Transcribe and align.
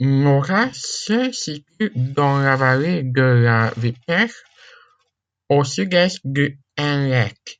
Nohra 0.00 0.70
se 0.72 1.30
situe 1.30 1.92
dans 1.94 2.38
la 2.38 2.56
vallée 2.56 3.02
de 3.02 3.20
la 3.20 3.70
Wipper, 3.76 4.28
au 5.50 5.62
sud-est 5.62 6.20
du 6.24 6.58
Hainleite. 6.78 7.58